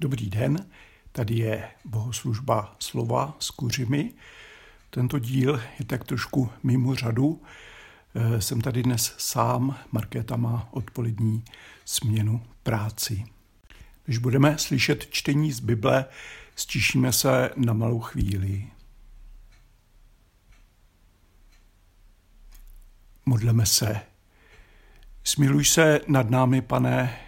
[0.00, 0.66] Dobrý den,
[1.12, 4.12] tady je bohoslužba slova s kuřimi.
[4.90, 7.42] Tento díl je tak trošku mimo řadu.
[8.14, 11.44] Eh, jsem tady dnes sám, Markéta má odpolední
[11.84, 13.24] směnu práci.
[14.04, 16.04] Když budeme slyšet čtení z Bible,
[16.56, 18.66] stišíme se na malou chvíli.
[23.26, 24.00] Modleme se.
[25.24, 27.18] Smiluj se nad námi, pane,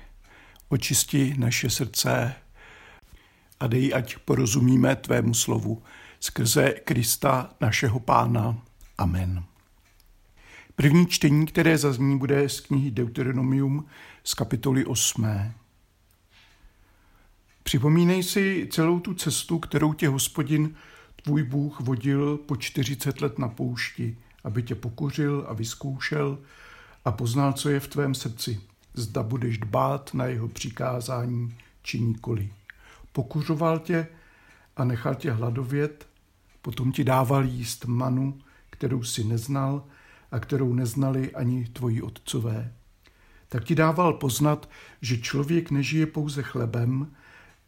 [0.69, 2.35] očisti naše srdce
[3.63, 5.83] a dej, ať porozumíme tvému slovu
[6.21, 8.59] skrze Krista našeho Pána.
[8.99, 9.45] Amen.
[10.77, 13.87] První čtení, které zazní, bude z knihy Deuteronomium
[14.25, 15.27] z kapitoly 8.
[17.63, 20.75] Připomínej si celou tu cestu, kterou tě hospodin,
[21.23, 26.39] tvůj Bůh, vodil po 40 let na poušti, aby tě pokořil a vyzkoušel
[27.05, 28.61] a poznal, co je v tvém srdci.
[28.95, 32.51] Zda budeš dbát na jeho přikázání či nikoli.
[33.13, 34.07] Pokuřoval tě
[34.77, 36.07] a nechal tě hladovět,
[36.63, 38.39] potom ti dával jíst manu,
[38.71, 39.85] kterou si neznal
[40.31, 42.73] a kterou neznali ani tvoji otcové.
[43.49, 47.13] Tak ti dával poznat, že člověk nežije pouze chlebem,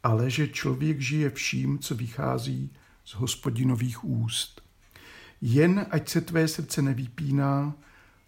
[0.03, 2.73] ale že člověk žije vším, co vychází
[3.05, 4.61] z hospodinových úst.
[5.41, 7.73] Jen ať se tvé srdce nevypíná,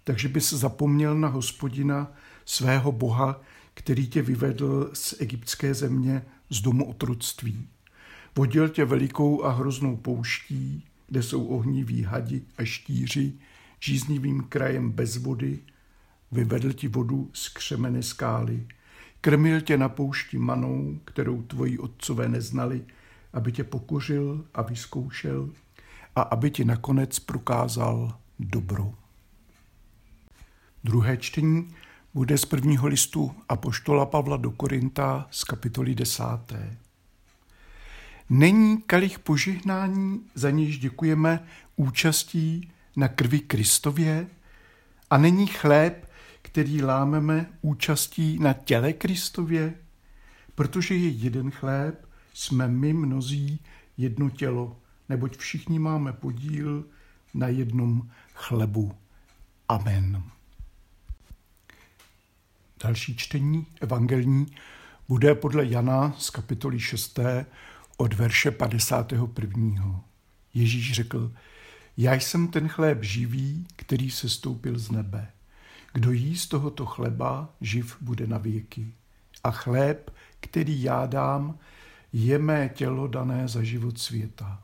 [0.03, 2.11] takže bys zapomněl na hospodina,
[2.45, 3.41] svého boha,
[3.73, 7.67] který tě vyvedl z egyptské země, z domu otroctví.
[8.35, 13.33] Vodil tě velikou a hroznou pouští, kde jsou ohniví hadi a štíři,
[13.79, 15.59] žíznivým krajem bez vody,
[16.31, 18.67] vyvedl ti vodu z křemene skály,
[19.21, 22.85] krmil tě na poušti manou, kterou tvoji otcové neznali,
[23.33, 25.49] aby tě pokořil a vyzkoušel
[26.15, 28.93] a aby ti nakonec prokázal dobro.
[30.83, 31.73] Druhé čtení
[32.17, 36.77] bude z prvního listu Apoštola Pavla do Korinta z kapitoly desáté.
[38.29, 44.27] Není kalich požehnání, za nějž děkujeme účastí na krvi Kristově?
[45.09, 46.11] A není chléb,
[46.41, 49.73] který lámeme účastí na těle Kristově?
[50.55, 53.59] Protože je jeden chléb, jsme my mnozí
[53.97, 54.77] jedno tělo,
[55.09, 56.85] neboť všichni máme podíl
[57.33, 58.95] na jednom chlebu.
[59.69, 60.36] Amen.
[62.83, 64.47] Další čtení evangelní
[65.07, 67.19] bude podle Jana z kapitoly 6.
[67.97, 70.03] od verše 51.
[70.53, 71.31] Ježíš řekl,
[71.97, 75.31] já jsem ten chléb živý, který se stoupil z nebe.
[75.93, 78.93] Kdo jí z tohoto chleba, živ bude na věky.
[79.43, 81.59] A chléb, který já dám,
[82.13, 84.63] je mé tělo dané za život světa.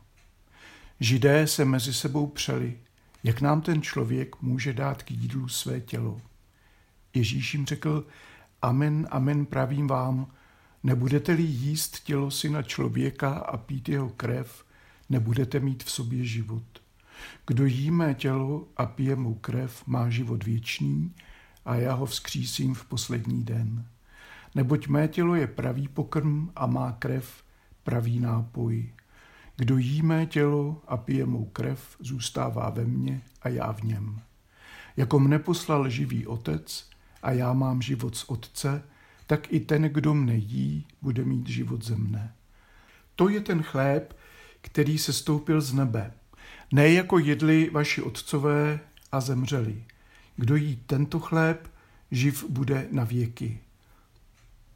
[1.00, 2.78] Židé se mezi sebou přeli,
[3.24, 6.20] jak nám ten člověk může dát k jídlu své tělo.
[7.14, 8.06] Ježíš jim řekl,
[8.62, 10.26] amen, amen pravím vám,
[10.82, 14.64] nebudete-li jíst tělo syna člověka a pít jeho krev,
[15.10, 16.64] nebudete mít v sobě život.
[17.46, 21.14] Kdo jí mé tělo a pije mou krev, má život věčný
[21.64, 23.86] a já ho vzkřísím v poslední den.
[24.54, 27.44] Neboť mé tělo je pravý pokrm a má krev
[27.82, 28.92] pravý nápoj.
[29.56, 34.20] Kdo jí mé tělo a pije mou krev, zůstává ve mně a já v něm.
[34.96, 36.90] Jako mne poslal živý otec,
[37.24, 38.82] a já mám život z Otce,
[39.26, 42.34] tak i ten, kdo mne jí, bude mít život ze mne.
[43.16, 44.16] To je ten chléb,
[44.60, 46.12] který se stoupil z nebe.
[46.72, 48.80] Ne jako jedli vaši otcové
[49.12, 49.84] a zemřeli.
[50.36, 51.70] Kdo jí tento chléb,
[52.10, 53.60] živ bude na věky.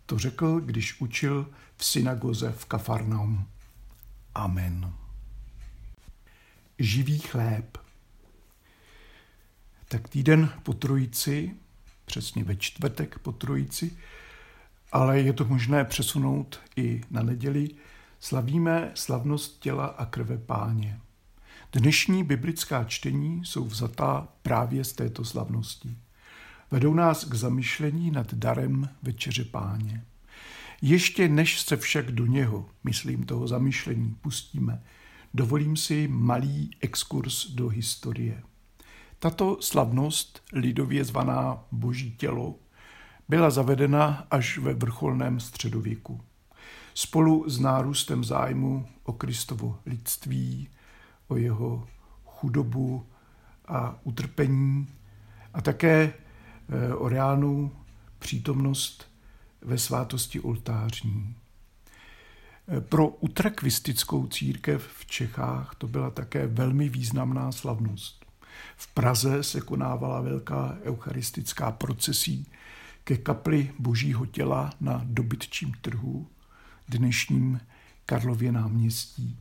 [0.06, 3.46] To řekl, když učil v synagoze v Kafarnaum.
[4.34, 4.92] Amen.
[6.78, 7.78] Živý chléb.
[9.88, 11.54] Tak týden po trojici
[12.08, 13.96] přesně ve čtvrtek po trojici,
[14.92, 17.68] ale je to možné přesunout i na neděli,
[18.20, 21.00] slavíme slavnost těla a krve páně.
[21.72, 25.96] Dnešní biblická čtení jsou vzatá právě z této slavnosti.
[26.70, 30.04] Vedou nás k zamyšlení nad darem večeře páně.
[30.82, 34.82] Ještě než se však do něho, myslím toho zamyšlení, pustíme,
[35.34, 38.42] dovolím si malý exkurs do historie.
[39.18, 42.54] Tato slavnost, lidově zvaná Boží tělo,
[43.28, 46.20] byla zavedena až ve vrcholném středověku.
[46.94, 50.68] Spolu s nárůstem zájmu o Kristovo lidství,
[51.28, 51.86] o jeho
[52.24, 53.06] chudobu
[53.68, 54.86] a utrpení
[55.54, 56.12] a také
[56.68, 57.70] eh, o reálnou
[58.18, 59.10] přítomnost
[59.62, 61.34] ve svátosti oltářní.
[62.68, 68.27] Eh, pro utrakvistickou církev v Čechách to byla také velmi významná slavnost.
[68.76, 72.46] V Praze se konávala velká eucharistická procesí
[73.04, 76.26] ke kapli božího těla na dobytčím trhu,
[76.88, 77.60] dnešním
[78.06, 79.36] Karlově náměstí.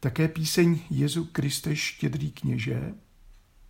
[0.00, 2.94] Také píseň Jezu Kriste štědrý kněže,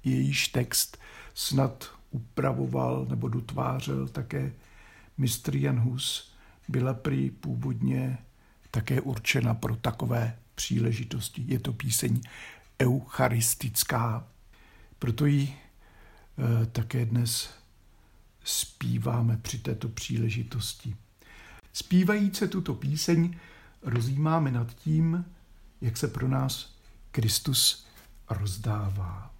[0.04, 0.98] jejíž text
[1.34, 4.52] snad upravoval nebo dotvářel také
[5.18, 6.34] mistr Jan Hus,
[6.68, 8.18] byla prý původně
[8.70, 11.44] také určena pro takové příležitosti.
[11.46, 12.20] Je to píseň
[12.82, 14.26] eucharistická,
[14.98, 17.54] proto ji e, také dnes
[18.44, 20.96] zpíváme při této příležitosti.
[21.72, 23.36] Zpívajíce tuto píseň
[23.82, 25.24] rozjímáme nad tím,
[25.80, 26.74] jak se pro nás
[27.10, 27.86] Kristus
[28.30, 29.30] rozdává.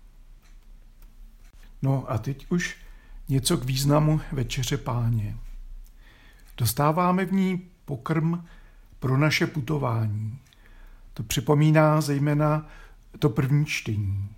[1.82, 2.76] No a teď už
[3.28, 5.36] něco k významu večeře páně.
[6.56, 8.44] Dostáváme v ní pokrm
[8.98, 10.38] pro naše putování.
[11.14, 12.68] To připomíná zejména
[13.18, 14.28] to první čtení.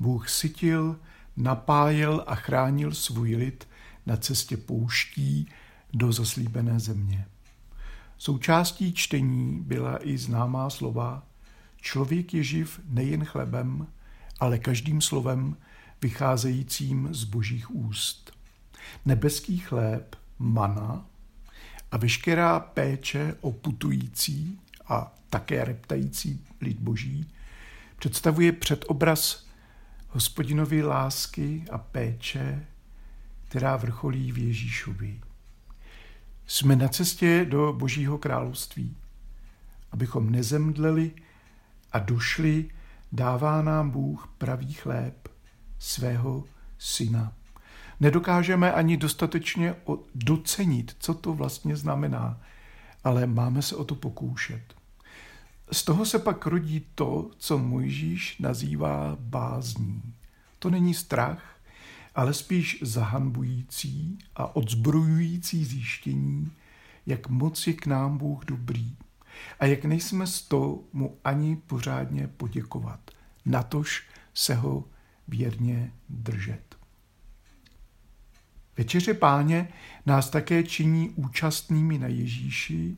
[0.00, 0.96] Bůh sytil,
[1.36, 3.68] napájel a chránil svůj lid
[4.06, 5.48] na cestě pouští
[5.92, 7.26] do zaslíbené země.
[8.18, 11.22] Součástí čtení byla i známá slova
[11.84, 13.86] Člověk je živ nejen chlebem,
[14.40, 15.56] ale každým slovem
[16.02, 18.32] vycházejícím z božích úst.
[19.04, 21.06] Nebeský chléb, mana
[21.92, 24.58] a veškerá péče o putující
[24.88, 27.30] a také reptající lid boží
[27.96, 29.46] představuje předobraz
[30.08, 32.66] hospodinovy lásky a péče,
[33.48, 35.20] která vrcholí v Ježíšovi.
[36.46, 38.96] Jsme na cestě do Božího království.
[39.92, 41.12] Abychom nezemdleli
[41.92, 42.70] a došli,
[43.12, 45.28] dává nám Bůh pravý chléb
[45.78, 46.44] svého
[46.78, 47.32] syna.
[48.00, 49.74] Nedokážeme ani dostatečně
[50.14, 52.40] docenit, co to vlastně znamená,
[53.04, 54.74] ale máme se o to pokoušet.
[55.74, 60.02] Z toho se pak rodí to, co Mojžíš nazývá bázní.
[60.58, 61.60] To není strach,
[62.14, 66.52] ale spíš zahanbující a odzbrojující zjištění,
[67.06, 68.96] jak moc je k nám Bůh dobrý
[69.60, 73.10] a jak nejsme z to mu ani pořádně poděkovat,
[73.46, 74.84] natož se ho
[75.28, 76.76] věrně držet.
[78.76, 79.68] Večeře páně
[80.06, 82.96] nás také činí účastnými na Ježíši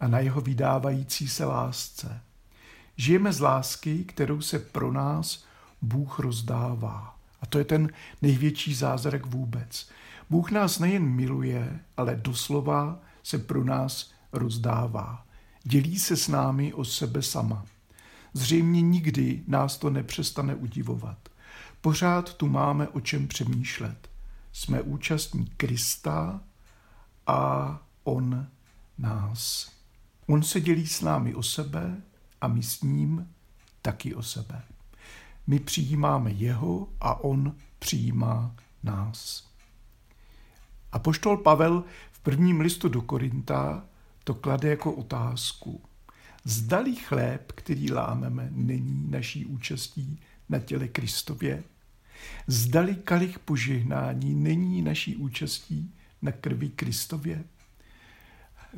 [0.00, 2.20] a na jeho vydávající se lásce.
[2.96, 5.44] Žijeme z lásky, kterou se pro nás
[5.82, 7.16] Bůh rozdává.
[7.40, 7.90] A to je ten
[8.22, 9.88] největší zázrak vůbec.
[10.30, 15.26] Bůh nás nejen miluje, ale doslova se pro nás rozdává.
[15.64, 17.66] Dělí se s námi o sebe sama.
[18.32, 21.18] Zřejmě nikdy nás to nepřestane udivovat.
[21.80, 24.08] Pořád tu máme o čem přemýšlet.
[24.52, 26.40] Jsme účastní Krista
[27.26, 28.46] a On
[28.98, 29.75] nás.
[30.26, 32.02] On se dělí s námi o sebe
[32.40, 33.28] a my s ním
[33.82, 34.62] taky o sebe.
[35.46, 39.50] My přijímáme jeho a on přijímá nás.
[40.92, 43.84] A poštol Pavel v prvním listu do Korinta
[44.24, 45.82] to klade jako otázku.
[46.44, 51.64] Zdalí chléb, který lámeme, není naší účastí na těle Kristově?
[52.46, 57.44] Zdali kalich požehnání není naší účastí na krvi Kristově?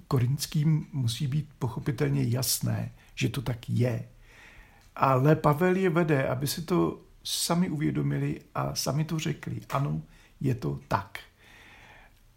[0.08, 4.08] Korinským musí být pochopitelně jasné, že to tak je.
[4.96, 9.60] Ale Pavel je vede, aby si to sami uvědomili a sami to řekli.
[9.68, 10.02] Ano,
[10.40, 11.18] je to tak.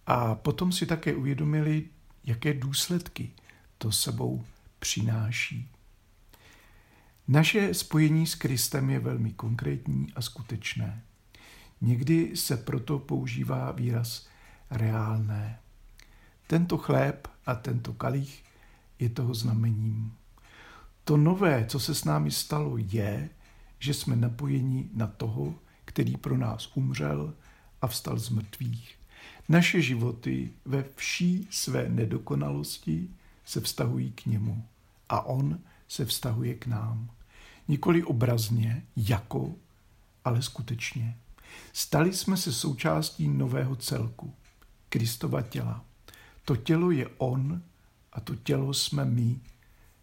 [0.07, 1.85] A potom si také uvědomili,
[2.23, 3.31] jaké důsledky
[3.77, 4.43] to sebou
[4.79, 5.69] přináší.
[7.27, 11.03] Naše spojení s Kristem je velmi konkrétní a skutečné.
[11.81, 14.27] Někdy se proto používá výraz
[14.71, 15.60] reálné.
[16.51, 18.43] Tento chléb a tento kalich
[18.99, 20.13] je toho znamením.
[21.03, 23.29] To nové, co se s námi stalo, je,
[23.79, 25.55] že jsme napojeni na toho,
[25.85, 27.33] který pro nás umřel
[27.81, 28.95] a vstal z mrtvých.
[29.49, 33.09] Naše životy ve vší své nedokonalosti
[33.45, 34.65] se vztahují k němu
[35.09, 37.09] a on se vztahuje k nám.
[37.67, 39.55] Nikoli obrazně, jako,
[40.25, 41.17] ale skutečně.
[41.73, 44.33] Stali jsme se součástí nového celku,
[44.89, 45.90] Kristova těla.
[46.45, 47.61] To tělo je on
[48.13, 49.39] a to tělo jsme my.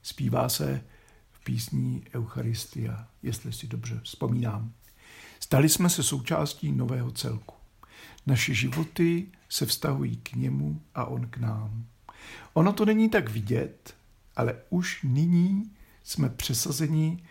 [0.02, 0.85] Zpívá se
[1.30, 4.73] v písní Eucharistia, jestli si dobře vzpomínám.
[5.40, 7.54] Stali jsme se součástí nového celku.
[8.26, 11.87] Naše životy se vztahují k němu a on k nám.
[12.52, 13.95] Ono to není tak vidět,
[14.37, 15.71] ale už nyní
[16.04, 17.23] jsme přesazeni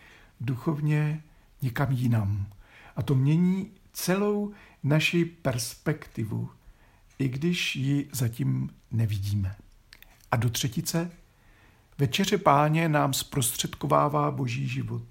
[0.42, 1.24] duchovně
[1.62, 2.48] někam jinam.
[2.96, 6.50] A to mění celou naši perspektivu,
[7.20, 9.56] i když ji zatím nevidíme.
[10.32, 11.12] A do třetice,
[11.98, 15.04] večeře páně nám zprostředkovává boží život.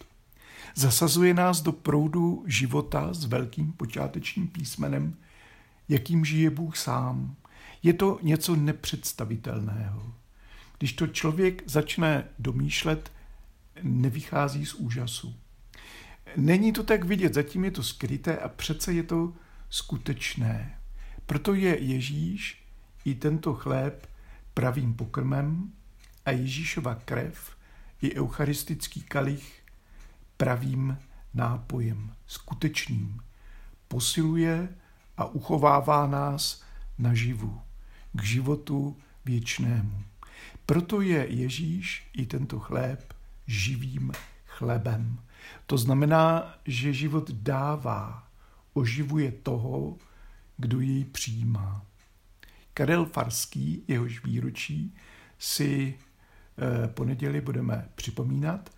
[0.74, 5.16] Zasazuje nás do proudu života s velkým počátečním písmenem,
[5.88, 7.36] jakým žije Bůh sám.
[7.82, 10.12] Je to něco nepředstavitelného.
[10.78, 13.12] Když to člověk začne domýšlet,
[13.82, 15.34] nevychází z úžasu.
[16.36, 19.32] Není to tak vidět, zatím je to skryté a přece je to
[19.70, 20.78] skutečné.
[21.26, 22.62] Proto je Ježíš
[23.04, 24.06] i tento chléb
[24.54, 25.72] pravým pokrmem
[26.24, 27.56] a Ježíšova krev
[28.02, 29.62] i eucharistický kalich
[30.36, 30.98] pravým
[31.34, 33.20] nápojem, skutečným.
[33.88, 34.68] Posiluje
[35.16, 36.62] a uchovává nás
[36.98, 37.60] naživu,
[38.12, 40.04] k životu věčnému.
[40.66, 43.14] Proto je Ježíš i tento chléb
[43.46, 44.12] živým
[44.46, 45.18] chlebem.
[45.66, 48.28] To znamená, že život dává,
[48.74, 49.98] oživuje toho,
[50.56, 51.86] kdo jej přijímá.
[52.74, 54.94] Karel Farský, jehož výročí
[55.38, 58.70] si eh, poneděli budeme připomínat,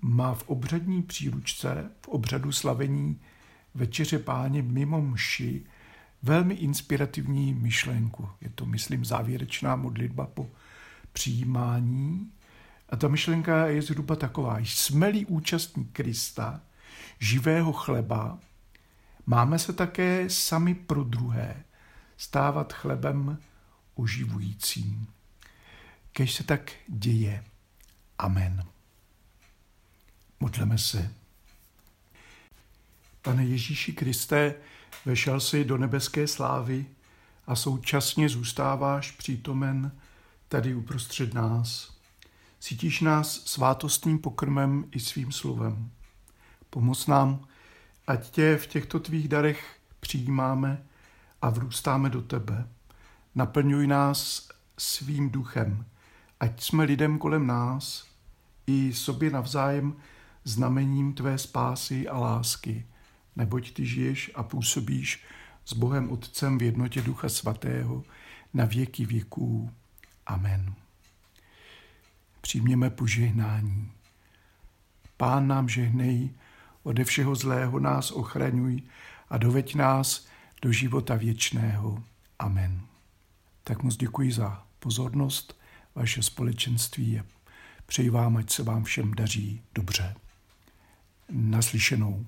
[0.00, 3.20] má v obřadní příručce, v obřadu slavení
[3.74, 5.64] Večeře páně mimo mši
[6.22, 8.28] velmi inspirativní myšlenku.
[8.40, 10.50] Je to, myslím, závěrečná modlitba po
[11.12, 12.32] přijímání.
[12.88, 14.58] A ta myšlenka je zhruba taková.
[14.58, 16.60] Jsme-li účastní Krista,
[17.18, 18.38] živého chleba,
[19.28, 21.64] máme se také sami pro druhé
[22.16, 23.38] stávat chlebem
[23.94, 25.06] oživujícím.
[26.12, 27.44] Kež se tak děje.
[28.18, 28.64] Amen.
[30.40, 31.10] Modleme se.
[33.22, 34.54] Pane Ježíši Kriste,
[35.04, 36.86] vešel jsi do nebeské slávy
[37.46, 39.92] a současně zůstáváš přítomen
[40.48, 41.96] tady uprostřed nás.
[42.60, 45.90] Cítíš nás svátostným pokrmem i svým slovem.
[46.70, 47.48] Pomoz nám,
[48.08, 50.82] ať tě v těchto tvých darech přijímáme
[51.42, 52.68] a vrůstáme do tebe.
[53.34, 54.48] Naplňuj nás
[54.78, 55.84] svým duchem,
[56.40, 58.06] ať jsme lidem kolem nás
[58.66, 59.96] i sobě navzájem
[60.44, 62.86] znamením tvé spásy a lásky,
[63.36, 65.24] neboť ty žiješ a působíš
[65.64, 68.04] s Bohem Otcem v jednotě Ducha Svatého
[68.54, 69.70] na věky věků.
[70.26, 70.74] Amen.
[72.40, 73.92] Přijměme požehnání.
[75.16, 76.30] Pán nám žehnej,
[76.82, 78.82] ode všeho zlého nás ochraňuj
[79.28, 80.26] a doveď nás
[80.62, 82.04] do života věčného.
[82.38, 82.80] Amen.
[83.64, 85.60] Tak moc děkuji za pozornost,
[85.94, 87.24] vaše společenství a
[87.86, 90.14] přeji vám, ať se vám všem daří dobře.
[91.30, 92.26] Naslyšenou.